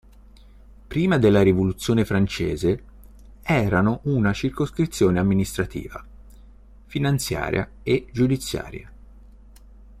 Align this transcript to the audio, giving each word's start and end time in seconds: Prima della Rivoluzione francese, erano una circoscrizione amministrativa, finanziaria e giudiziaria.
Prima 0.87 1.19
della 1.19 1.43
Rivoluzione 1.43 2.05
francese, 2.05 2.83
erano 3.43 3.99
una 4.05 4.33
circoscrizione 4.33 5.19
amministrativa, 5.19 6.03
finanziaria 6.87 7.69
e 7.83 8.07
giudiziaria. 8.11 8.91